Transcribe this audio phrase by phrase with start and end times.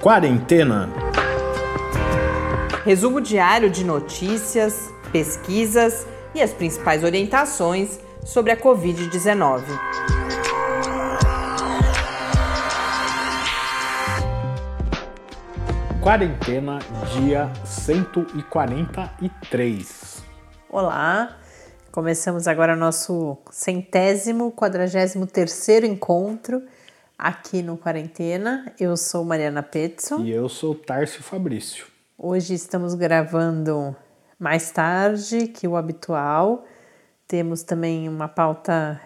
[0.00, 0.88] Quarentena.
[2.86, 9.62] Resumo diário de notícias, pesquisas e as principais orientações sobre a Covid-19.
[16.00, 16.78] Quarentena,
[17.12, 20.24] dia 143.
[20.70, 21.36] Olá,
[21.92, 26.62] começamos agora nosso centésimo, quadragésimo terceiro encontro
[27.20, 28.72] aqui no Quarentena.
[28.80, 30.20] Eu sou Mariana Petzo.
[30.20, 31.86] E eu sou Tárcio Fabrício.
[32.16, 33.94] Hoje estamos gravando
[34.38, 36.64] mais tarde que o habitual.
[37.28, 38.98] Temos também uma pauta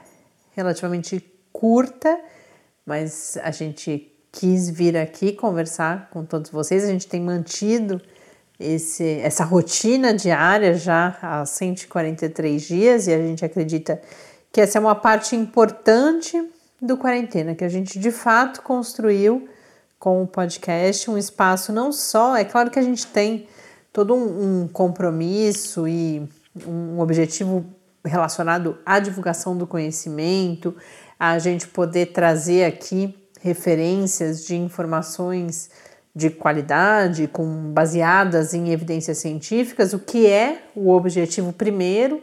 [0.52, 1.20] relativamente
[1.52, 2.20] curta,
[2.86, 6.84] mas a gente quis vir aqui conversar com todos vocês.
[6.84, 8.00] A gente tem mantido
[8.60, 14.00] esse, essa rotina diária já há 143 dias e a gente acredita
[14.52, 16.53] que essa é uma parte importante
[16.84, 19.48] do quarentena, que a gente de fato construiu
[19.98, 23.46] com o podcast um espaço não só, é claro que a gente tem
[23.92, 26.28] todo um, um compromisso e
[26.66, 27.64] um objetivo
[28.04, 30.76] relacionado à divulgação do conhecimento,
[31.18, 35.70] a gente poder trazer aqui referências de informações
[36.14, 42.22] de qualidade, com baseadas em evidências científicas, o que é o objetivo primeiro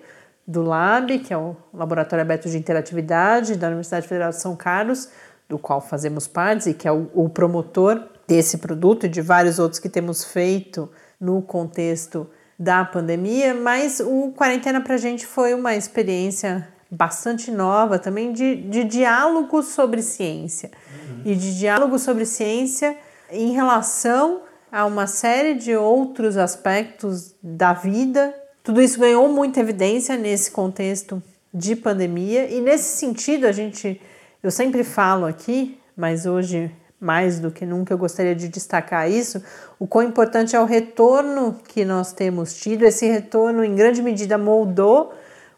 [0.52, 5.10] do LAB, que é o Laboratório Aberto de Interatividade da Universidade Federal de São Carlos,
[5.48, 9.60] do qual fazemos parte e que é o, o promotor desse produto e de vários
[9.60, 12.30] outros que temos feito no contexto
[12.60, 18.56] da pandemia, mas o quarentena para a gente foi uma experiência bastante nova também de,
[18.56, 20.70] de diálogo sobre ciência
[21.10, 21.22] uhum.
[21.26, 22.98] e de diálogo sobre ciência
[23.32, 24.42] em relação
[24.72, 31.22] a uma série de outros aspectos da vida tudo isso ganhou muita evidência nesse contexto
[31.54, 34.00] de pandemia e nesse sentido a gente,
[34.42, 39.44] eu sempre falo aqui, mas hoje mais do que nunca eu gostaria de destacar isso,
[39.80, 42.86] o quão importante é o retorno que nós temos tido.
[42.86, 45.12] Esse retorno, em grande medida, moldou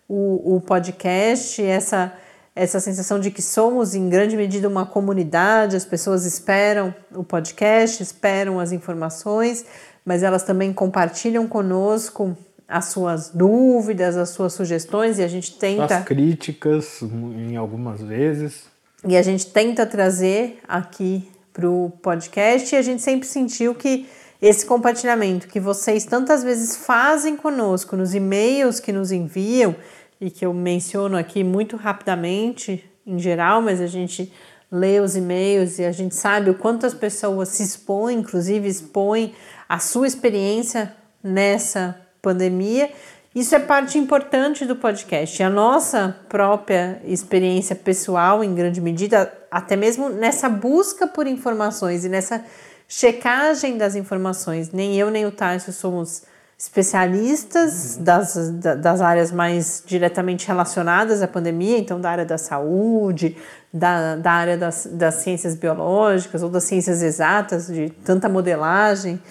[0.08, 2.14] o, o podcast, essa,
[2.56, 8.02] essa sensação de que somos, em grande medida, uma comunidade, as pessoas esperam o podcast,
[8.02, 9.66] esperam as informações,
[10.06, 12.38] mas elas também compartilham conosco
[12.68, 15.98] as suas dúvidas, as suas sugestões e a gente tenta.
[15.98, 18.66] As críticas, em algumas vezes.
[19.06, 24.08] E a gente tenta trazer aqui para o podcast e a gente sempre sentiu que
[24.42, 29.76] esse compartilhamento que vocês tantas vezes fazem conosco nos e-mails que nos enviam
[30.20, 34.32] e que eu menciono aqui muito rapidamente em geral, mas a gente
[34.72, 39.34] lê os e-mails e a gente sabe o quanto as pessoas se expõem, inclusive expõem
[39.70, 42.90] a sua experiência nessa pandemia.
[43.36, 45.44] Isso é parte importante do podcast.
[45.44, 52.10] A nossa própria experiência pessoal, em grande medida, até mesmo nessa busca por informações e
[52.10, 52.44] nessa
[52.88, 54.72] checagem das informações.
[54.72, 56.24] Nem eu nem o Tarso somos
[56.58, 58.36] especialistas das,
[58.80, 63.36] das áreas mais diretamente relacionadas à pandemia, então da área da saúde,
[63.74, 69.22] da, da área das, das ciências biológicas ou das ciências exatas, de tanta modelagem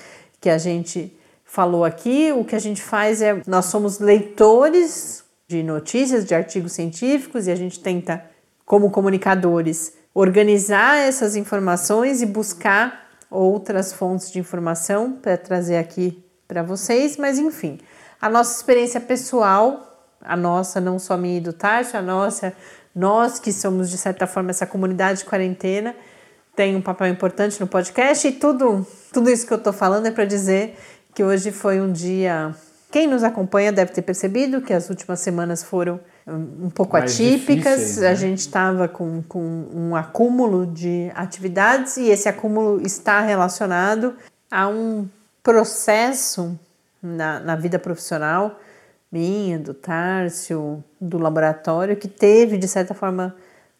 [0.41, 1.17] que a gente
[1.53, 6.73] falou aqui, o que a gente faz é nós somos leitores de notícias, de artigos
[6.73, 8.25] científicos e a gente tenta,
[8.65, 16.62] como comunicadores, organizar essas informações e buscar outras fontes de informação para trazer aqui para
[16.62, 17.79] vocês, mas enfim,
[18.19, 22.55] a nossa experiência pessoal, a nossa, não só minha e do Tarso, a nossa,
[22.95, 25.95] nós que somos de certa forma essa comunidade de quarentena,
[26.57, 30.11] tem um papel importante no podcast e tudo, tudo isso que eu estou falando é
[30.11, 30.79] para dizer
[31.15, 32.55] que hoje foi um dia.
[32.91, 37.97] Quem nos acompanha deve ter percebido que as últimas semanas foram um pouco Mais atípicas.
[37.97, 38.09] Né?
[38.09, 44.15] A gente estava com, com um acúmulo de atividades e esse acúmulo está relacionado
[44.50, 45.09] a um
[45.43, 46.59] processo
[47.03, 48.59] na, na vida profissional
[49.12, 53.37] minha, do Tárcio, do laboratório, que teve, de certa forma,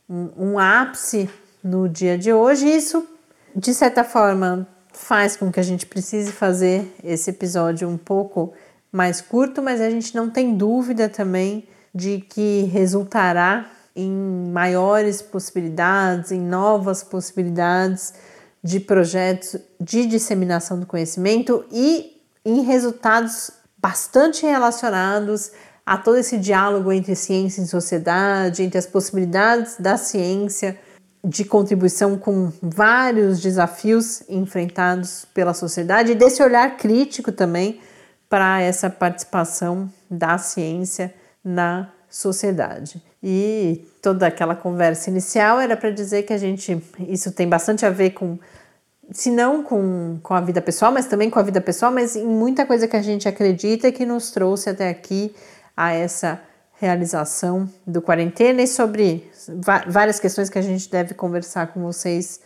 [0.07, 1.31] um, um ápice
[1.65, 2.67] no dia de hoje.
[2.67, 3.09] E isso,
[3.57, 8.53] de certa forma, faz com que a gente precise fazer esse episódio um pouco
[8.91, 14.11] mais curto, mas a gente não tem dúvida também de que resultará em
[14.53, 18.15] maiores possibilidades, em novas possibilidades
[18.63, 25.51] de projetos de disseminação do conhecimento e em resultados bastante relacionados
[25.85, 30.79] a todo esse diálogo entre ciência e sociedade, entre as possibilidades da ciência
[31.25, 37.81] de contribuição com vários desafios enfrentados pela sociedade e desse olhar crítico também
[38.29, 41.15] para essa participação da ciência
[41.45, 43.01] na sociedade.
[43.23, 47.91] E toda aquela conversa inicial era para dizer que a gente isso tem bastante a
[47.91, 48.39] ver com
[49.11, 52.27] se não com, com a vida pessoal, mas também com a vida pessoal, mas em
[52.27, 55.35] muita coisa que a gente acredita que nos trouxe até aqui
[55.77, 56.41] a essa
[56.83, 59.31] realização do quarentena e sobre
[59.87, 62.41] várias questões que a gente deve conversar com vocês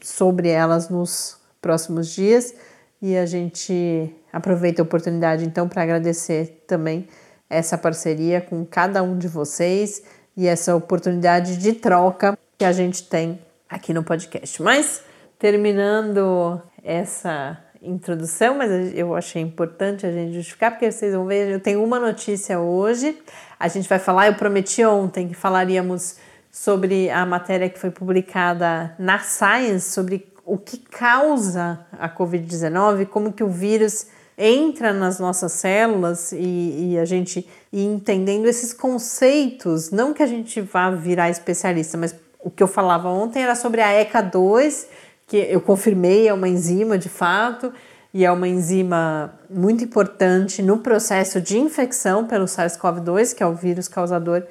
[0.00, 2.54] sobre elas nos próximos dias.
[3.02, 7.06] E a gente aproveita a oportunidade então para agradecer também
[7.50, 10.02] essa parceria com cada um de vocês
[10.34, 14.62] e essa oportunidade de troca que a gente tem aqui no podcast.
[14.62, 15.02] Mas
[15.38, 21.60] terminando essa introdução, mas eu achei importante a gente justificar, porque vocês vão ver, eu
[21.60, 23.18] tenho uma notícia hoje.
[23.58, 26.16] A gente vai falar, eu prometi ontem que falaríamos
[26.50, 33.32] sobre a matéria que foi publicada na Science sobre o que causa a Covid-19, como
[33.32, 34.06] que o vírus
[34.36, 40.26] entra nas nossas células e, e, a gente ir entendendo esses conceitos, não que a
[40.26, 44.86] gente vá virar especialista, mas o que eu falava ontem era sobre a ECA2,
[45.32, 47.72] que eu confirmei é uma enzima de fato,
[48.12, 53.54] e é uma enzima muito importante no processo de infecção pelo SARS-CoV-2, que é o
[53.54, 54.42] vírus causador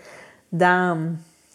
[0.52, 0.98] da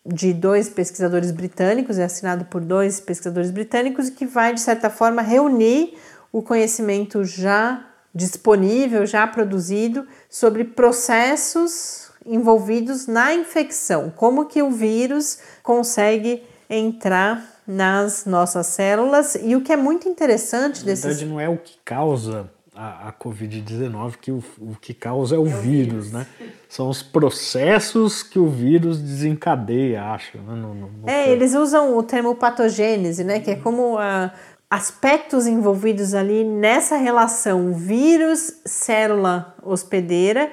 [0.05, 4.89] de dois pesquisadores britânicos, é assinado por dois pesquisadores britânicos, e que vai, de certa
[4.89, 5.97] forma, reunir
[6.31, 15.39] o conhecimento já disponível, já produzido, sobre processos envolvidos na infecção, como que o vírus
[15.61, 21.03] consegue entrar nas nossas células e o que é muito interessante desses...
[21.03, 25.35] Na verdade não é o que causa a, a Covid-19, que o, o, que causa
[25.35, 26.27] é o, é o vírus, vírus, né?
[26.73, 30.39] São os processos que o vírus desencadeia, acho.
[30.39, 30.55] Né?
[30.55, 33.39] No, no, no é, eles usam o termo patogênese, né?
[33.39, 34.31] Que é como a,
[34.67, 40.51] aspectos envolvidos ali nessa relação vírus-célula hospedeira,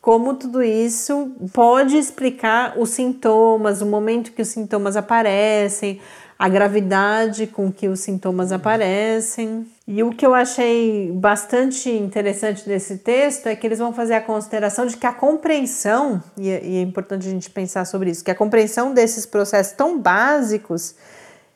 [0.00, 6.00] como tudo isso pode explicar os sintomas, o momento que os sintomas aparecem,
[6.36, 9.64] a gravidade com que os sintomas aparecem.
[9.92, 14.20] E o que eu achei bastante interessante nesse texto é que eles vão fazer a
[14.20, 18.30] consideração de que a compreensão, e é, é importante a gente pensar sobre isso, que
[18.30, 20.94] a compreensão desses processos tão básicos,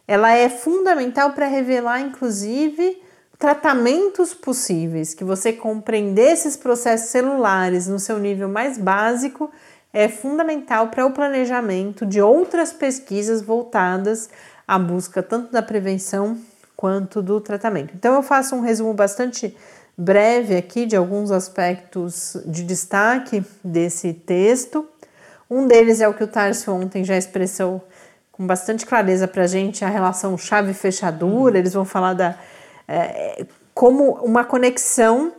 [0.09, 3.01] ela é fundamental para revelar, inclusive,
[3.39, 9.49] tratamentos possíveis, que você compreender esses processos celulares no seu nível mais básico
[9.93, 14.29] é fundamental para o planejamento de outras pesquisas voltadas
[14.67, 16.37] a busca tanto da prevenção
[16.77, 17.95] quanto do tratamento.
[17.95, 19.57] Então eu faço um resumo bastante
[19.97, 24.87] breve aqui de alguns aspectos de destaque desse texto.
[25.49, 27.87] Um deles é o que o Tarso ontem já expressou
[28.33, 31.59] com bastante clareza para a gente a relação chave-fechadura.
[31.59, 32.37] Eles vão falar da
[32.89, 35.33] é, como uma conexão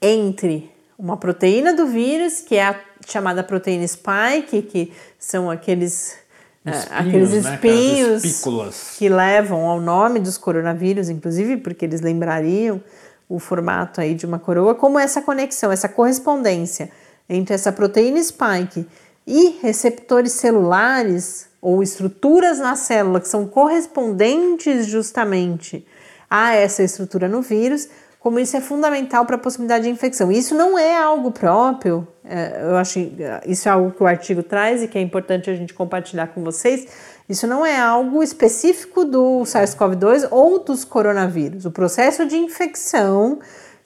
[0.00, 6.16] entre uma proteína do vírus, que é a chamada proteína spike, que são aqueles
[6.64, 8.70] espinhos, aqueles espinhos né?
[8.98, 12.82] que levam ao nome dos coronavírus, inclusive, porque eles lembrariam
[13.28, 16.90] o formato aí de uma coroa, como essa conexão, essa correspondência
[17.28, 18.86] entre essa proteína spike
[19.26, 25.86] e receptores celulares ou estruturas na célula que são correspondentes justamente
[26.28, 27.88] há essa estrutura no vírus,
[28.20, 30.30] como isso é fundamental para a possibilidade de infecção.
[30.30, 32.98] Isso não é algo próprio, é, eu acho
[33.46, 36.44] isso é algo que o artigo traz e que é importante a gente compartilhar com
[36.44, 36.86] vocês.
[37.28, 41.64] Isso não é algo específico do SARS-CoV-2 ou dos coronavírus.
[41.64, 43.38] O processo de infecção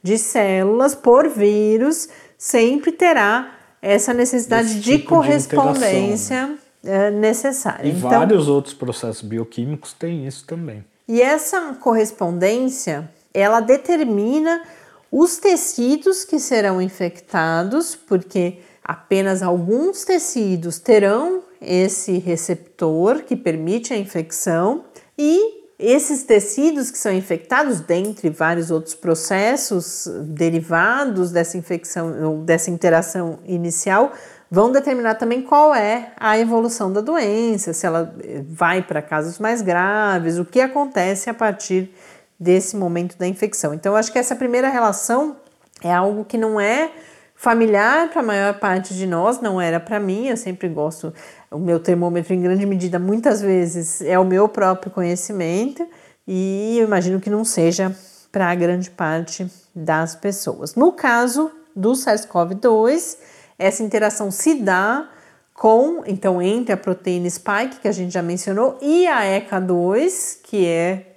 [0.02, 7.86] de células por vírus sempre terá essa necessidade Esse de tipo correspondência de é, necessária.
[7.86, 10.84] E então, vários outros processos bioquímicos têm isso também.
[11.06, 14.62] E essa correspondência, ela determina
[15.10, 23.96] os tecidos que serão infectados, porque apenas alguns tecidos terão esse receptor que permite a
[23.96, 24.84] infecção
[25.18, 32.70] e esses tecidos que são infectados, dentre vários outros processos derivados dessa infecção ou dessa
[32.70, 34.12] interação inicial,
[34.50, 38.14] vão determinar também qual é a evolução da doença, se ela
[38.48, 41.92] vai para casos mais graves, o que acontece a partir
[42.38, 43.72] desse momento da infecção.
[43.72, 45.36] Então, acho que essa primeira relação
[45.82, 46.90] é algo que não é
[47.34, 51.12] familiar para a maior parte de nós, não era para mim, eu sempre gosto,
[51.50, 55.86] o meu termômetro em grande medida muitas vezes é o meu próprio conhecimento
[56.26, 57.94] e eu imagino que não seja
[58.30, 60.74] para a grande parte das pessoas.
[60.74, 63.18] No caso do SARS-CoV-2,
[63.58, 65.08] essa interação se dá
[65.52, 70.66] com, então, entre a proteína spike, que a gente já mencionou, e a ECA2, que
[70.66, 71.13] é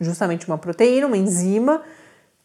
[0.00, 1.82] justamente uma proteína, uma enzima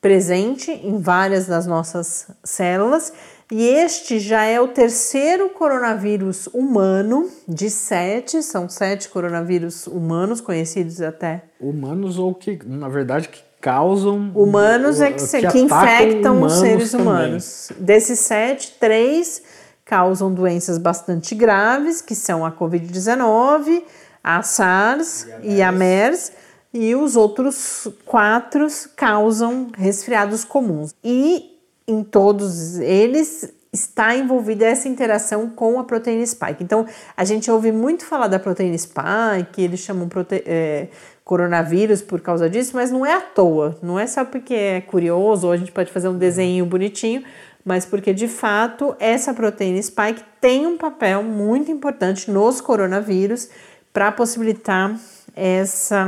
[0.01, 3.13] presente em várias das nossas células.
[3.51, 11.00] E este já é o terceiro coronavírus humano de sete, são sete coronavírus humanos conhecidos
[11.01, 11.43] até.
[11.60, 14.31] Humanos ou que, na verdade, que causam.
[14.36, 17.07] Humanos é que, que, que infectam os seres também.
[17.07, 17.72] humanos.
[17.77, 19.41] Desses sete, três
[19.86, 23.83] causam doenças bastante graves, que são a Covid-19,
[24.24, 26.31] a SARS e a MERS,
[26.74, 28.65] e os outros quatro
[28.96, 30.94] causam resfriados comuns.
[31.03, 36.63] E em todos eles está envolvida essa interação com a proteína spike.
[36.63, 36.86] Então,
[37.18, 40.89] a gente ouve muito falar da proteína spike, eles chamam prote é,
[41.24, 45.48] coronavírus por causa disso, mas não é à toa, não é só porque é curioso
[45.48, 47.24] ou a gente pode fazer um desenho bonitinho,
[47.65, 53.50] mas porque de fato essa proteína spike tem um papel muito importante nos coronavírus
[53.92, 54.96] para possibilitar
[55.36, 56.06] essa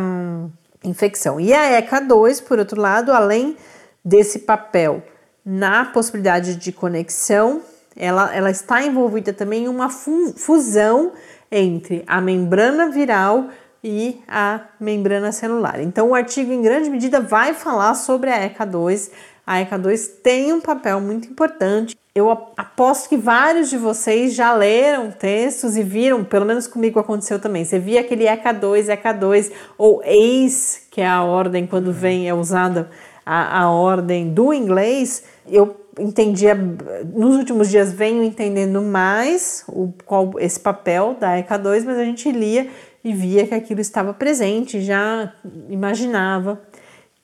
[0.84, 1.39] infecção.
[1.39, 3.58] E a ECA2, por outro lado, além
[4.03, 5.03] desse papel
[5.44, 7.62] na possibilidade de conexão,
[7.96, 11.13] ela, ela está envolvida também em uma fusão
[11.51, 13.50] entre a membrana viral
[13.84, 15.79] e a membrana celular.
[15.79, 19.12] Então, o artigo, em grande medida, vai falar sobre a ECA2.
[19.46, 21.96] A ECA2 tem um papel muito importante.
[22.17, 27.41] Eu aposto que vários de vocês já leram textos e viram, pelo menos comigo aconteceu
[27.41, 27.65] também.
[27.65, 32.89] Você via aquele ECA2, ECA2 ou ACE, que é a ordem quando vem, é usada
[33.25, 35.25] a, a ordem do inglês.
[35.45, 41.98] Eu entendia, nos últimos dias venho entendendo mais o, qual esse papel da ECA2, mas
[41.98, 42.69] a gente lia
[43.03, 45.34] e via que aquilo estava presente, já
[45.67, 46.62] imaginava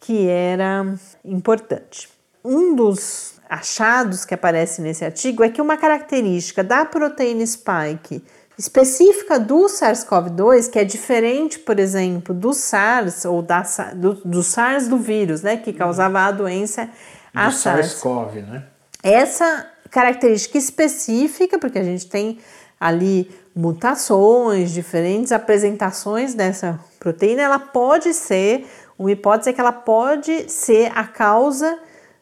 [0.01, 2.10] que era importante.
[2.43, 8.24] Um dos achados que aparece nesse artigo é que uma característica da proteína spike
[8.58, 13.62] específica do SARS-CoV-2, que é diferente, por exemplo, do SARS ou da,
[13.93, 16.89] do, do SARS do vírus, né, que causava a doença
[17.36, 17.88] a do SARS.
[17.88, 18.63] SARS-CoV, né?
[19.03, 22.39] Essa característica específica, porque a gente tem
[22.79, 28.65] ali mutações, diferentes apresentações dessa proteína, ela pode ser,
[28.98, 31.77] uma hipótese é que ela pode ser a causa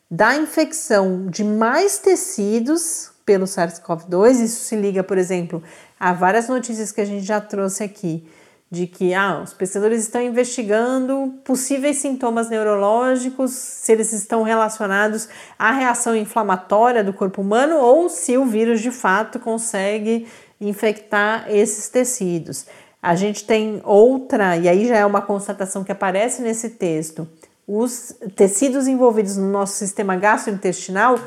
[0.10, 4.44] da infecção de mais tecidos pelo SARS-CoV-2.
[4.44, 5.62] Isso se liga, por exemplo,
[6.00, 8.28] a várias notícias que a gente já trouxe aqui
[8.72, 15.72] de que ah, os pesquisadores estão investigando possíveis sintomas neurológicos, se eles estão relacionados à
[15.72, 20.28] reação inflamatória do corpo humano ou se o vírus de fato consegue
[20.62, 22.68] infectar esses tecidos.
[23.02, 27.28] A gente tem outra, e aí já é uma constatação que aparece nesse texto,
[27.72, 31.20] os tecidos envolvidos no nosso sistema gastrointestinal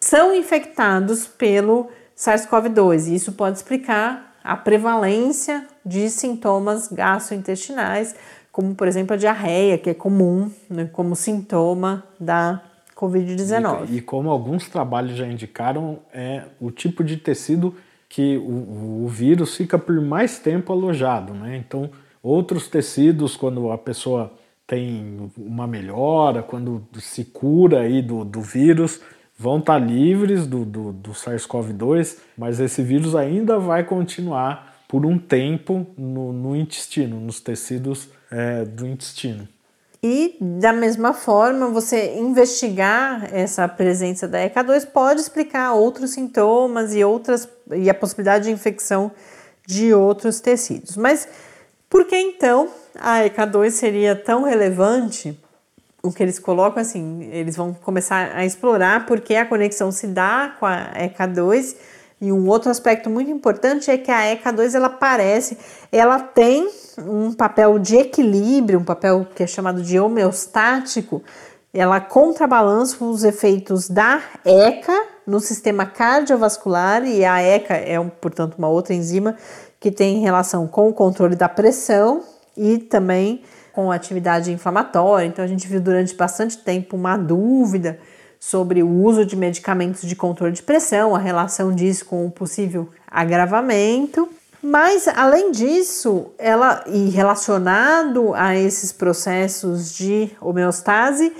[0.00, 3.08] são infectados pelo SARS-CoV-2.
[3.08, 8.14] E isso pode explicar a prevalência de sintomas gastrointestinais,
[8.50, 12.62] como por exemplo a diarreia, que é comum né, como sintoma da
[12.96, 13.90] Covid-19.
[13.90, 17.74] E, e, como alguns trabalhos já indicaram, é o tipo de tecido
[18.08, 21.56] que o, o vírus fica por mais tempo alojado, né?
[21.56, 21.90] Então,
[22.22, 24.32] outros tecidos, quando a pessoa
[24.72, 29.02] tem uma melhora, quando se cura aí do, do vírus,
[29.38, 35.04] vão estar tá livres do, do, do SARS-CoV-2, mas esse vírus ainda vai continuar por
[35.04, 39.46] um tempo no, no intestino, nos tecidos é, do intestino.
[40.02, 47.04] E da mesma forma, você investigar essa presença da ECA2 pode explicar outros sintomas e
[47.04, 49.12] outras e a possibilidade de infecção
[49.66, 50.96] de outros tecidos.
[50.96, 51.28] Mas
[51.90, 55.38] por que então a ECA2 seria tão relevante?
[56.02, 60.54] O que eles colocam assim, eles vão começar a explorar porque a conexão se dá
[60.58, 61.76] com a ECA2
[62.20, 65.58] e um outro aspecto muito importante é que a ECA2 ela aparece,
[65.90, 71.20] ela tem um papel de equilíbrio, um papel que é chamado de homeostático.
[71.74, 78.68] Ela contrabalança os efeitos da ECA no sistema cardiovascular e a ECA é, portanto, uma
[78.68, 79.36] outra enzima
[79.80, 82.22] que tem relação com o controle da pressão
[82.56, 83.42] e também
[83.72, 85.26] com atividade inflamatória.
[85.26, 87.98] Então a gente viu durante bastante tempo uma dúvida
[88.38, 92.88] sobre o uso de medicamentos de controle de pressão, a relação disso com o possível
[93.06, 94.28] agravamento.
[94.60, 101.32] Mas além disso, ela e relacionado a esses processos de homeostase,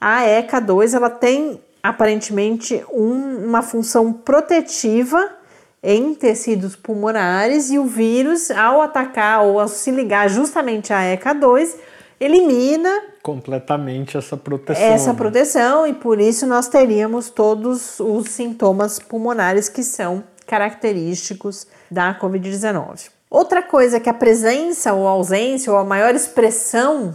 [0.00, 5.39] a ECA2 ela tem aparentemente um, uma função protetiva
[5.82, 11.76] em tecidos pulmonares e o vírus, ao atacar ou ao se ligar justamente à ECA2,
[12.20, 12.90] elimina
[13.22, 14.84] completamente essa proteção.
[14.84, 15.18] Essa né?
[15.18, 23.10] proteção e por isso nós teríamos todos os sintomas pulmonares que são característicos da COVID-19.
[23.30, 27.14] Outra coisa que a presença ou ausência ou a maior expressão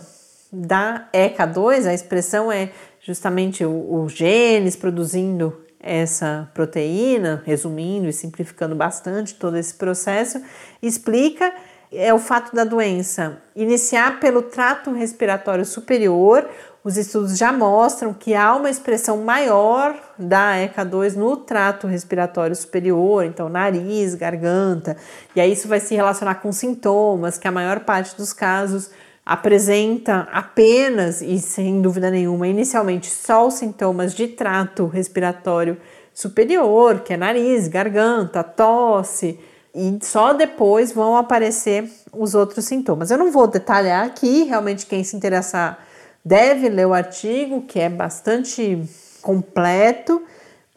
[0.51, 9.35] da ECA2, a expressão é justamente os genes produzindo essa proteína, resumindo e simplificando bastante
[9.35, 10.41] todo esse processo,
[10.81, 11.53] explica
[11.91, 16.49] é o fato da doença iniciar pelo trato respiratório superior.
[16.83, 23.23] Os estudos já mostram que há uma expressão maior da ECA2 no trato respiratório superior,
[23.23, 24.97] então nariz, garganta,
[25.35, 28.91] e aí isso vai se relacionar com sintomas, que a maior parte dos casos
[29.25, 35.77] apresenta apenas e sem dúvida nenhuma, inicialmente só os sintomas de trato respiratório
[36.13, 39.39] superior, que é nariz, garganta, tosse
[39.73, 43.09] e só depois vão aparecer os outros sintomas.
[43.09, 45.79] Eu não vou detalhar aqui, realmente quem se interessar
[46.23, 48.81] deve ler o artigo, que é bastante
[49.21, 50.21] completo,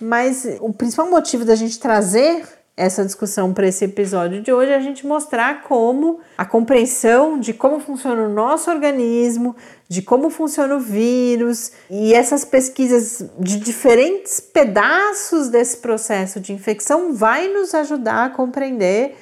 [0.01, 4.77] mas o principal motivo da gente trazer essa discussão para esse episódio de hoje é
[4.77, 9.57] a gente mostrar como a compreensão de como funciona o nosso organismo,
[9.89, 17.13] de como funciona o vírus e essas pesquisas de diferentes pedaços desse processo de infecção
[17.13, 19.17] vai nos ajudar a compreender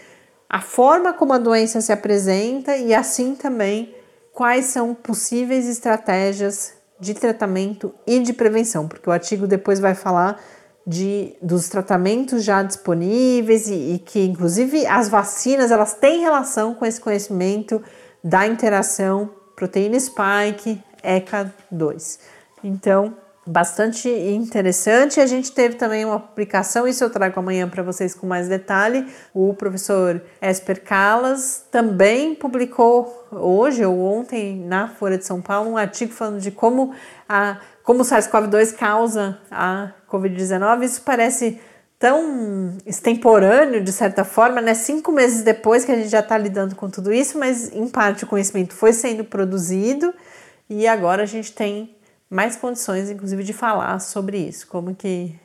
[0.51, 3.95] a forma como a doença se apresenta e assim também
[4.35, 10.39] quais são possíveis estratégias de tratamento e de prevenção, porque o artigo depois vai falar
[10.87, 16.87] de, dos tratamentos já disponíveis e, e, que inclusive as vacinas elas têm relação com
[16.87, 17.83] esse conhecimento
[18.23, 22.19] da interação proteína spike ECA2.
[22.63, 23.15] Então,
[23.47, 25.21] bastante interessante.
[25.21, 29.07] A gente teve também uma publicação, isso eu trago amanhã para vocês com mais detalhe.
[29.33, 35.77] O professor Esper Calas também publicou hoje ou ontem na Folha de São Paulo um
[35.77, 36.93] artigo falando de como
[37.29, 40.83] a como o SARS-CoV-2 causa a COVID-19.
[40.83, 41.61] Isso parece
[42.01, 44.75] tão extemporâneo, de certa forma, né?
[44.75, 48.25] Cinco meses depois que a gente já está lidando com tudo isso, mas em parte
[48.25, 50.13] o conhecimento foi sendo produzido
[50.69, 51.97] e agora a gente tem
[52.29, 55.39] mais condições, inclusive, de falar sobre isso, como que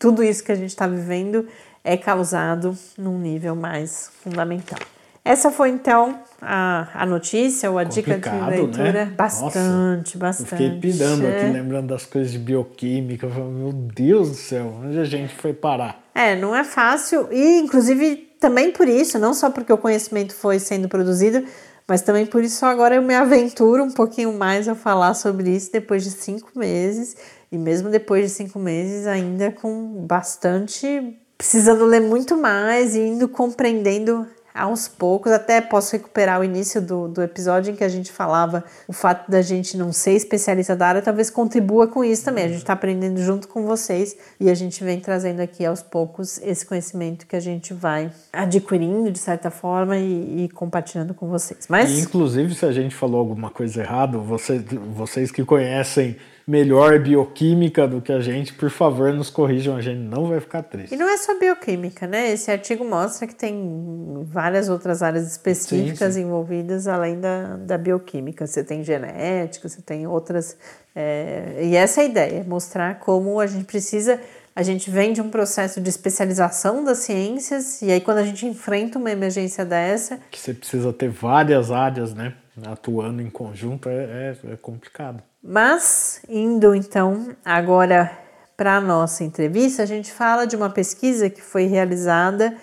[0.00, 1.46] tudo isso que a gente está vivendo
[1.84, 4.80] é causado num nível mais fundamental.
[5.28, 9.04] Essa foi então a, a notícia ou a Complicado, dica de leitura.
[9.04, 9.12] Né?
[9.14, 10.52] Bastante, Nossa, bastante.
[10.52, 11.36] Eu fiquei pidando é.
[11.36, 13.28] aqui, lembrando das coisas de bioquímica.
[13.28, 16.02] Falei, meu Deus do céu, onde a gente foi parar?
[16.14, 17.28] É, não é fácil.
[17.30, 21.44] E, inclusive, também por isso, não só porque o conhecimento foi sendo produzido,
[21.86, 25.70] mas também por isso agora eu me aventuro um pouquinho mais a falar sobre isso
[25.70, 27.16] depois de cinco meses.
[27.52, 31.18] E mesmo depois de cinco meses, ainda com bastante.
[31.36, 34.26] precisando ler muito mais e indo compreendendo
[34.58, 38.64] aos poucos, até posso recuperar o início do, do episódio em que a gente falava
[38.88, 42.44] o fato da gente não ser especialista da área, talvez contribua com isso também.
[42.44, 46.38] A gente está aprendendo junto com vocês e a gente vem trazendo aqui aos poucos
[46.42, 51.66] esse conhecimento que a gente vai adquirindo de certa forma e, e compartilhando com vocês.
[51.68, 54.62] Mas, e, inclusive, se a gente falou alguma coisa errada, vocês,
[54.94, 56.16] vocês que conhecem
[56.48, 60.62] melhor bioquímica do que a gente, por favor, nos corrijam, a gente não vai ficar
[60.62, 60.94] triste.
[60.94, 62.32] E não é só bioquímica, né?
[62.32, 66.26] Esse artigo mostra que tem várias outras áreas específicas sim, sim.
[66.26, 68.46] envolvidas além da, da bioquímica.
[68.46, 70.56] Você tem genética, você tem outras.
[70.96, 71.58] É...
[71.60, 74.18] E essa é a ideia, mostrar como a gente precisa.
[74.56, 78.46] A gente vem de um processo de especialização das ciências, e aí quando a gente
[78.46, 80.18] enfrenta uma emergência dessa.
[80.30, 82.32] Que você precisa ter várias áreas, né?
[82.66, 85.22] atuando em conjunto é, é, é complicado.
[85.42, 88.10] Mas, indo então agora
[88.56, 92.56] para a nossa entrevista, a gente fala de uma pesquisa que foi realizada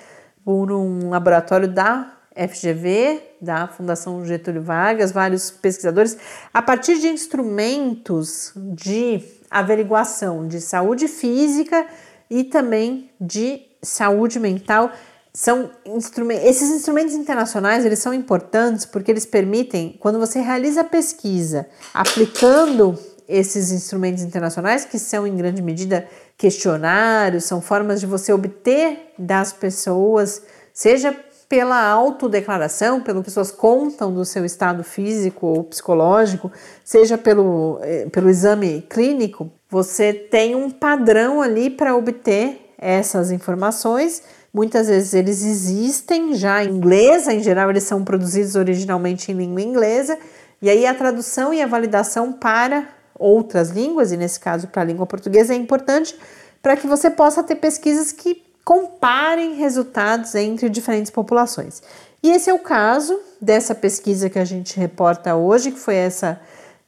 [0.44, 6.18] por um laboratório da FGV, da Fundação Getúlio Vargas, vários pesquisadores,
[6.54, 11.88] a partir de instrumentos de averiguação de saúde física
[12.30, 14.92] e também de saúde mental.
[15.36, 21.68] São instrumentos, esses instrumentos internacionais eles são importantes porque eles permitem, quando você realiza pesquisa
[21.94, 29.14] aplicando esses instrumentos internacionais, que são em grande medida questionários, são formas de você obter
[29.20, 30.42] das pessoas,
[30.74, 31.14] seja
[31.50, 36.50] pela autodeclaração, pelo que pessoas contam do seu estado físico ou psicológico,
[36.82, 44.22] seja pelo, eh, pelo exame clínico, você tem um padrão ali para obter essas informações.
[44.56, 49.62] Muitas vezes eles existem já em inglês, em geral eles são produzidos originalmente em língua
[49.62, 50.18] inglesa,
[50.62, 52.88] e aí a tradução e a validação para
[53.20, 56.18] outras línguas, e nesse caso para a língua portuguesa, é importante
[56.62, 61.84] para que você possa ter pesquisas que comparem resultados entre diferentes populações.
[62.24, 66.40] E esse é o caso dessa pesquisa que a gente reporta hoje, que foi essa,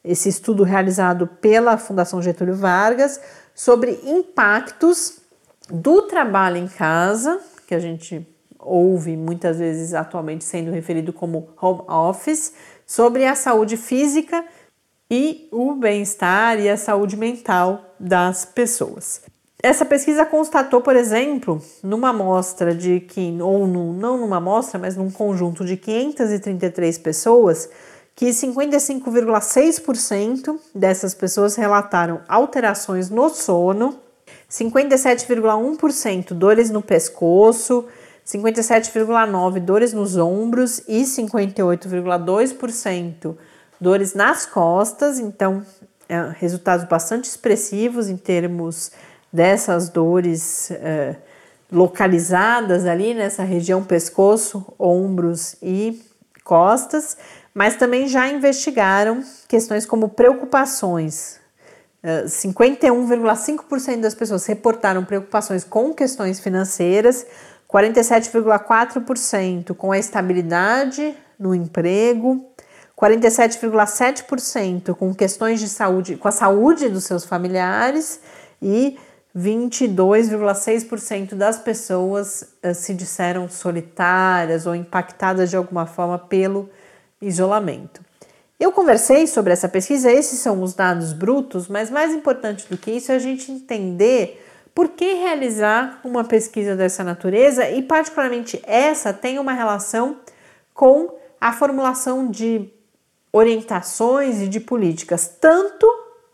[0.06, 3.20] esse estudo realizado pela Fundação Getúlio Vargas
[3.54, 5.18] sobre impactos
[5.70, 8.26] do trabalho em casa, que a gente
[8.58, 12.54] ouve muitas vezes atualmente sendo referido como home office,
[12.86, 14.44] sobre a saúde física
[15.12, 19.22] e o bem-estar e a saúde mental das pessoas.
[19.62, 24.96] Essa pesquisa constatou, por exemplo, numa amostra de que, ou no, não numa amostra, mas
[24.96, 27.70] num conjunto de 533 pessoas,
[28.16, 34.07] que 55,6% dessas pessoas relataram alterações no sono,
[34.50, 37.86] 57,1% dores no pescoço,
[38.26, 43.36] 57,9% dores nos ombros e 58,2%
[43.80, 45.20] dores nas costas.
[45.20, 45.66] Então,
[46.10, 48.92] é, resultados bastante expressivos em termos
[49.32, 51.16] dessas dores é,
[51.72, 56.02] localizadas ali nessa região pescoço, ombros e
[56.44, 57.18] costas,
[57.54, 61.37] mas também já investigaram questões como preocupações.
[62.26, 67.26] 51,5% é, das pessoas reportaram preocupações com questões financeiras,
[67.70, 72.50] 47,4% com a estabilidade no emprego,
[72.98, 78.20] 47,7% com questões de saúde, com a saúde dos seus familiares
[78.62, 78.98] e
[79.38, 86.70] 22,6% das pessoas uh, se disseram solitárias ou impactadas de alguma forma pelo
[87.22, 88.07] isolamento.
[88.60, 92.90] Eu conversei sobre essa pesquisa, esses são os dados brutos, mas mais importante do que
[92.90, 94.44] isso é a gente entender
[94.74, 100.18] por que realizar uma pesquisa dessa natureza e, particularmente, essa tem uma relação
[100.74, 102.72] com a formulação de
[103.32, 105.86] orientações e de políticas, tanto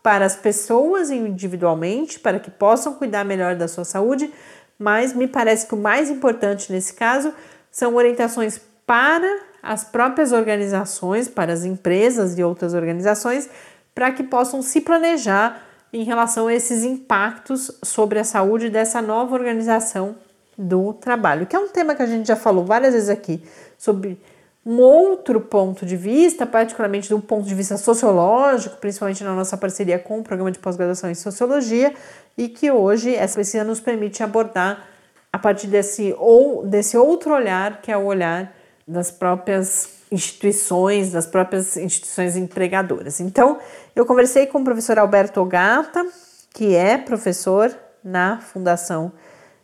[0.02, 4.32] para as pessoas individualmente, para que possam cuidar melhor da sua saúde,
[4.78, 7.34] mas me parece que o mais importante nesse caso
[7.70, 9.28] são orientações para
[9.64, 13.48] as próprias organizações, para as empresas e outras organizações,
[13.94, 19.34] para que possam se planejar em relação a esses impactos sobre a saúde dessa nova
[19.34, 20.16] organização
[20.58, 23.42] do trabalho, que é um tema que a gente já falou várias vezes aqui
[23.78, 24.20] sobre
[24.66, 29.98] um outro ponto de vista, particularmente do ponto de vista sociológico, principalmente na nossa parceria
[29.98, 31.94] com o programa de pós-graduação em sociologia,
[32.36, 34.86] e que hoje essa pesquisa nos permite abordar
[35.32, 38.54] a partir desse ou desse outro olhar, que é o olhar
[38.86, 43.20] das próprias instituições, das próprias instituições empregadoras.
[43.20, 43.58] Então,
[43.96, 46.06] eu conversei com o professor Alberto Ogata,
[46.52, 49.12] que é professor na Fundação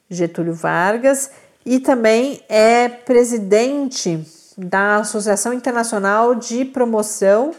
[0.08, 1.30] Getúlio Vargas
[1.64, 4.24] e também é presidente
[4.56, 7.52] da Associação Internacional de Promoção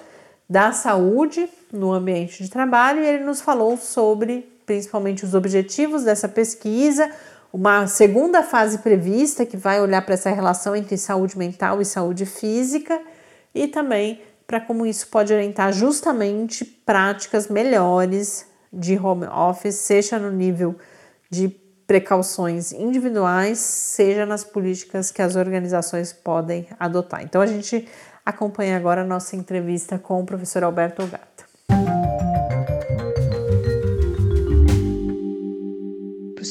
[0.49, 6.27] da Saúde no Ambiente de Trabalho e ele nos falou sobre principalmente os objetivos dessa
[6.27, 7.09] pesquisa,
[7.53, 12.25] uma segunda fase prevista que vai olhar para essa relação entre saúde mental e saúde
[12.25, 13.01] física
[13.53, 20.31] e também para como isso pode orientar justamente práticas melhores de home office, seja no
[20.31, 20.75] nível
[21.29, 21.49] de
[21.85, 27.21] precauções individuais, seja nas políticas que as organizações podem adotar.
[27.21, 27.87] Então a gente
[28.25, 31.50] acompanha agora a nossa entrevista com o professor Alberto Gata.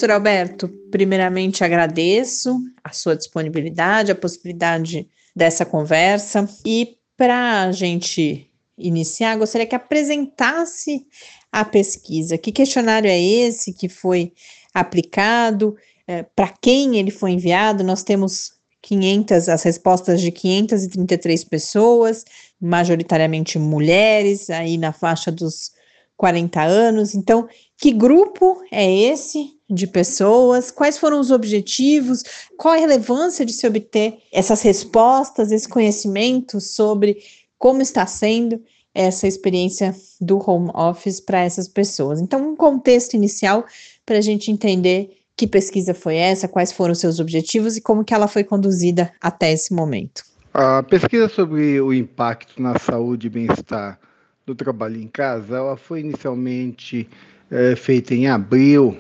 [0.01, 8.51] Professor Alberto, primeiramente agradeço a sua disponibilidade, a possibilidade dessa conversa e para a gente
[8.79, 11.05] iniciar, gostaria que apresentasse
[11.53, 12.39] a pesquisa.
[12.39, 14.33] Que questionário é esse que foi
[14.73, 17.85] aplicado, é, para quem ele foi enviado.
[17.85, 22.25] Nós temos 500, as respostas de 533 pessoas,
[22.59, 25.73] majoritariamente mulheres, aí na faixa dos
[26.17, 27.15] 40 anos.
[27.15, 27.47] Então,
[27.81, 30.71] que grupo é esse de pessoas?
[30.71, 32.23] Quais foram os objetivos?
[32.59, 37.17] Qual a relevância de se obter essas respostas, esse conhecimento sobre
[37.59, 38.61] como está sendo
[38.95, 42.21] essa experiência do home office para essas pessoas?
[42.21, 43.65] Então, um contexto inicial
[44.05, 48.13] para a gente entender que pesquisa foi essa, quais foram seus objetivos e como que
[48.13, 50.23] ela foi conduzida até esse momento.
[50.53, 53.99] A pesquisa sobre o impacto na saúde e bem-estar
[54.45, 57.09] do trabalho em casa, ela foi inicialmente
[57.51, 58.97] é, feita em abril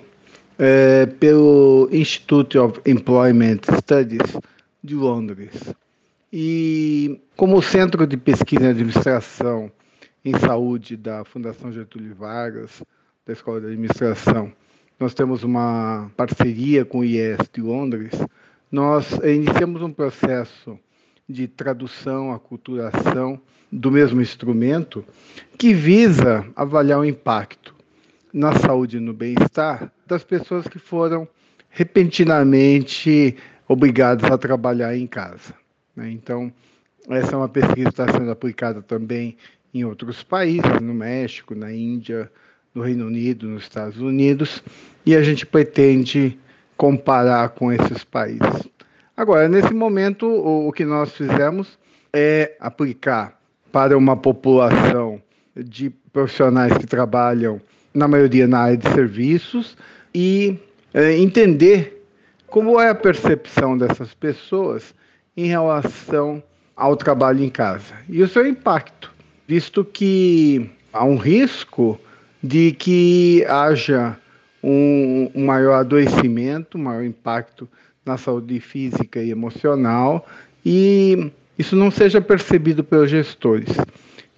[0.58, 4.36] é, pelo Institute of Employment Studies
[4.82, 5.52] de Londres.
[6.32, 9.70] E como centro de pesquisa e administração
[10.24, 12.82] em saúde da Fundação Getúlio Vargas,
[13.26, 14.52] da Escola de Administração,
[14.98, 18.12] nós temos uma parceria com o IES de Londres.
[18.70, 20.78] Nós iniciamos um processo
[21.26, 23.40] de tradução, aculturação
[23.72, 25.04] do mesmo instrumento,
[25.56, 27.79] que visa avaliar o impacto
[28.32, 31.26] na saúde e no bem-estar das pessoas que foram
[31.68, 33.36] repentinamente
[33.68, 35.54] obrigadas a trabalhar em casa.
[35.94, 36.10] Né?
[36.10, 36.52] Então,
[37.08, 39.36] essa é uma pesquisa que está sendo aplicada também
[39.72, 42.30] em outros países, no México, na Índia,
[42.74, 44.62] no Reino Unido, nos Estados Unidos,
[45.06, 46.38] e a gente pretende
[46.76, 48.68] comparar com esses países.
[49.16, 51.78] Agora, nesse momento, o, o que nós fizemos
[52.12, 53.38] é aplicar
[53.70, 55.22] para uma população
[55.56, 57.60] de profissionais que trabalham,
[57.92, 59.76] na maioria, na área de serviços
[60.14, 60.58] e
[60.94, 62.04] é, entender
[62.46, 64.94] como é a percepção dessas pessoas
[65.36, 66.42] em relação
[66.76, 69.12] ao trabalho em casa e o seu impacto,
[69.46, 72.00] visto que há um risco
[72.42, 74.16] de que haja
[74.62, 77.68] um, maior adoecimento, maior impacto
[78.04, 80.26] na saúde física e emocional
[80.64, 83.68] e isso não seja percebido pelos gestores.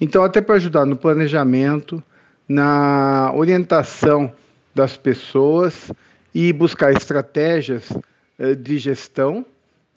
[0.01, 2.03] Então, até para ajudar no planejamento,
[2.53, 4.31] na orientação
[4.75, 5.91] das pessoas
[6.35, 7.91] e buscar estratégias
[8.39, 9.47] eh, de gestão,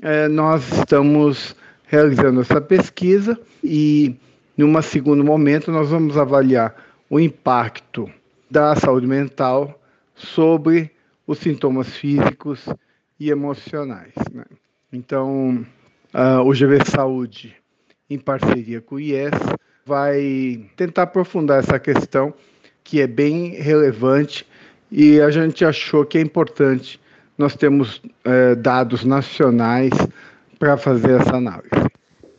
[0.01, 1.55] eh, nós estamos
[1.87, 4.15] realizando essa pesquisa e,
[4.57, 6.75] num segundo momento, nós vamos avaliar
[7.09, 8.09] o impacto
[8.49, 9.77] da saúde mental
[10.13, 10.91] sobre
[11.27, 12.67] os sintomas físicos
[13.19, 14.13] e emocionais.
[14.31, 14.45] Né?
[14.93, 15.65] Então,
[16.13, 17.55] uh, o GV Saúde,
[18.09, 19.33] em parceria com o IES,
[19.85, 22.33] vai tentar aprofundar essa questão
[22.83, 24.45] que é bem relevante
[24.91, 26.99] e a gente achou que é importante
[27.37, 29.91] nós temos uh, dados nacionais
[30.57, 31.69] para fazer essa análise.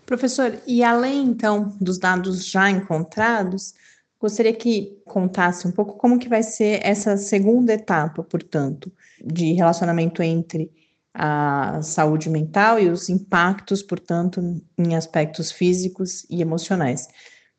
[0.07, 3.75] Professor, e além então dos dados já encontrados,
[4.19, 8.91] Gostaria que contasse um pouco como que vai ser essa segunda etapa, portanto,
[9.23, 10.71] de relacionamento entre
[11.13, 14.41] a saúde mental e os impactos, portanto,
[14.79, 17.09] em aspectos físicos e emocionais.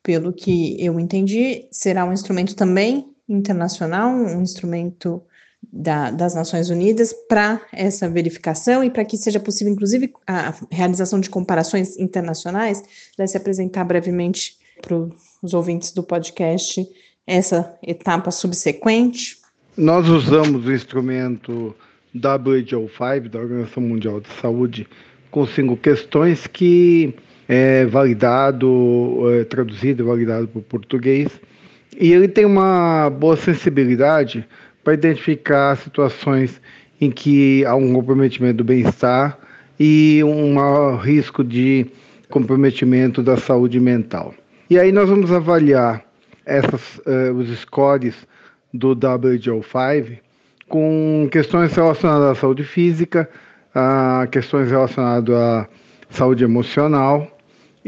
[0.08, 5.22] Pelo que eu entendi, será um instrumento também internacional, um instrumento
[5.62, 11.20] da, das Nações Unidas para essa verificação e para que seja possível, inclusive, a realização
[11.20, 12.82] de comparações internacionais.
[13.18, 14.96] Vai se apresentar brevemente para
[15.44, 16.88] os ouvintes do podcast
[17.28, 19.36] essa etapa subsequente?
[19.76, 21.76] Nós usamos o instrumento
[22.16, 24.88] WHO5, da Organização Mundial de Saúde,
[25.30, 27.14] com cinco questões que
[27.48, 31.30] é validado, é traduzido validado para o português.
[32.00, 34.48] E ele tem uma boa sensibilidade
[34.84, 36.62] para identificar situações
[37.00, 39.38] em que há um comprometimento do bem-estar
[39.80, 41.86] e um maior risco de
[42.30, 44.34] comprometimento da saúde mental.
[44.70, 46.04] E aí nós vamos avaliar
[46.46, 48.16] essas, uh, os scores
[48.74, 50.20] do WHO5
[50.68, 53.30] com questões relacionadas à saúde física,
[53.74, 55.68] a questões relacionadas à
[56.10, 57.37] saúde emocional.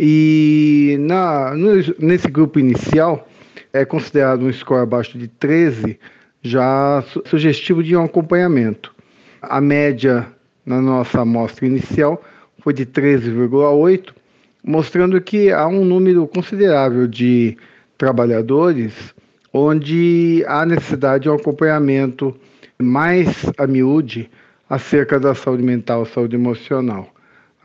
[0.01, 1.51] E na,
[1.99, 3.27] nesse grupo inicial
[3.73, 5.99] é considerado um score abaixo de 13
[6.41, 8.95] já su sugestivo de um acompanhamento.
[9.41, 10.25] A média
[10.65, 12.23] na nossa amostra inicial
[12.63, 14.13] foi de 13,8
[14.63, 17.57] mostrando que há um número considerável de
[17.97, 18.93] trabalhadores
[19.51, 22.33] onde há necessidade de um acompanhamento
[22.81, 24.31] mais a miúde
[24.69, 27.09] acerca da saúde mental, saúde emocional.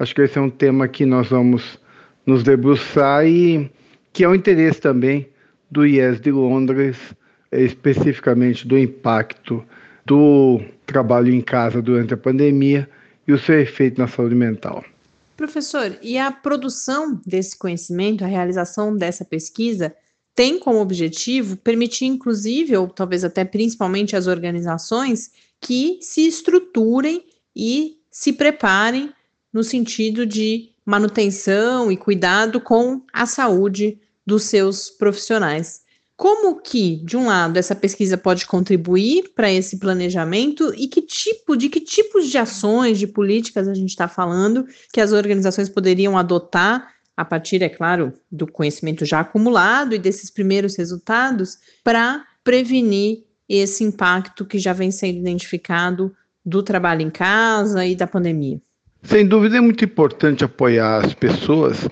[0.01, 1.79] Acho que esse é um tema que nós vamos
[2.27, 3.71] nos debruçar e
[4.13, 5.29] que é o interesse também
[5.71, 6.97] do IES de Londres,
[7.51, 9.65] especificamente do impacto
[10.07, 12.89] do trabalho em casa durante a pandemia
[13.27, 14.85] e o seu efeito na saúde mental.
[15.37, 19.95] Professor, e a produção desse conhecimento, a realização dessa pesquisa,
[20.35, 27.99] tem como objetivo permitir, inclusive, ou talvez até principalmente as organizações, que se estruturem e
[28.11, 29.13] se preparem
[29.53, 35.83] no sentido de manutenção e cuidado com a saúde dos seus profissionais.
[36.17, 41.57] Como que, de um lado, essa pesquisa pode contribuir para esse planejamento e que tipo,
[41.57, 46.17] de que tipos de ações, de políticas a gente está falando que as organizações poderiam
[46.17, 53.25] adotar a partir, é claro, do conhecimento já acumulado e desses primeiros resultados para prevenir
[53.49, 58.61] esse impacto que já vem sendo identificado do trabalho em casa e da pandemia?
[59.05, 61.87] Sem dúvida é muito importante apoiar as pessoas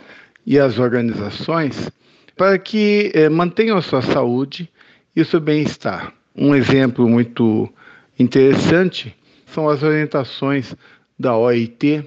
[0.46, 1.90] e as organizações
[2.37, 4.68] para que eh, mantenham a sua saúde
[5.14, 6.11] e o seu bem-estar.
[6.35, 7.70] Um exemplo muito
[8.18, 9.14] interessante
[9.46, 10.75] são as orientações
[11.18, 12.03] da OIT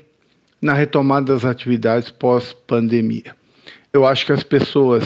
[0.59, 3.35] na retomada das atividades pós-pandemia.
[3.93, 5.03] Eu acho que as pessoas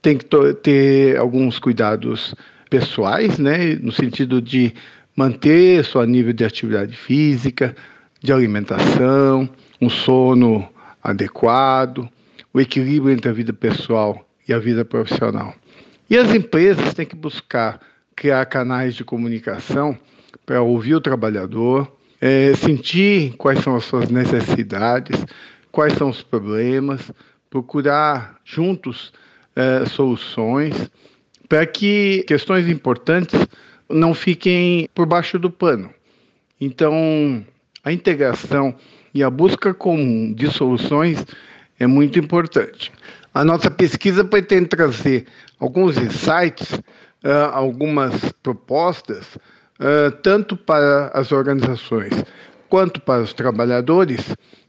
[0.00, 0.26] têm que
[0.62, 2.36] ter alguns cuidados
[2.70, 4.72] pessoais, né, no sentido de
[5.16, 7.74] manter seu nível de atividade física,
[8.20, 9.48] de alimentação,
[9.80, 10.68] um sono
[11.02, 12.08] adequado,
[12.52, 15.54] o equilíbrio entre a vida pessoal e a vida profissional.
[16.08, 17.80] E as empresas têm que buscar
[18.14, 19.98] criar canais de comunicação
[20.44, 25.24] para ouvir o trabalhador, é, sentir quais são as suas necessidades,
[25.72, 27.10] quais são os problemas,
[27.48, 29.12] procurar juntos
[29.56, 30.90] é, soluções
[31.48, 33.40] para que questões importantes
[33.88, 35.90] não fiquem por baixo do pano.
[36.60, 37.44] Então,
[37.90, 38.74] a integração
[39.12, 41.24] e a busca comum de soluções
[41.78, 42.92] é muito importante.
[43.34, 45.26] A nossa pesquisa pretende trazer
[45.58, 52.12] alguns insights, uh, algumas propostas, uh, tanto para as organizações
[52.68, 54.20] quanto para os trabalhadores,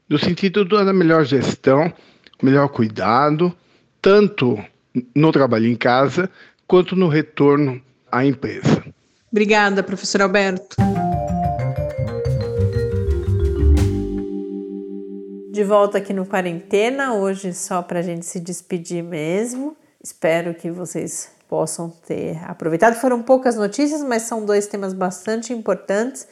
[0.10, 1.93] no sentido da melhor gestão,
[2.41, 3.55] melhor cuidado,
[4.01, 4.57] tanto
[5.15, 6.29] no trabalho em casa
[6.65, 7.79] quanto no retorno
[8.12, 8.84] à empresa.
[9.31, 10.75] Obrigada, professor Alberto.
[15.51, 19.75] De volta aqui no Quarentena, hoje só para a gente se despedir mesmo.
[20.01, 22.95] Espero que vocês possam ter aproveitado.
[22.95, 26.25] Foram poucas notícias, mas são dois temas bastante importantes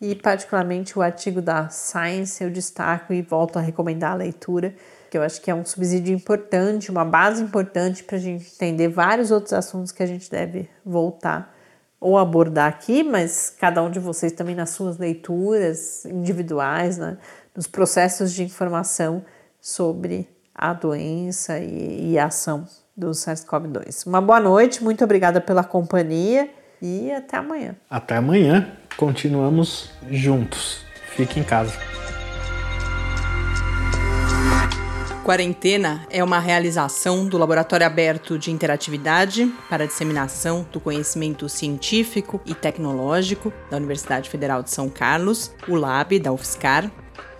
[0.00, 4.74] e, particularmente, o artigo da Science eu destaco e volto a recomendar a leitura,
[5.10, 8.88] que eu acho que é um subsídio importante, uma base importante para a gente entender
[8.88, 11.54] vários outros assuntos que a gente deve voltar
[12.02, 17.16] ou abordar aqui, mas cada um de vocês também nas suas leituras individuais, né?
[17.54, 19.24] Nos processos de informação
[19.60, 24.06] sobre a doença e, e a ação do SARS-CoV-2.
[24.06, 27.76] Uma boa noite, muito obrigada pela companhia e até amanhã.
[27.88, 30.84] Até amanhã, continuamos juntos.
[31.14, 31.74] Fique em casa.
[35.24, 42.40] Quarentena é uma realização do Laboratório Aberto de Interatividade para a Disseminação do Conhecimento Científico
[42.44, 46.90] e Tecnológico da Universidade Federal de São Carlos, o LAB da UFSCar,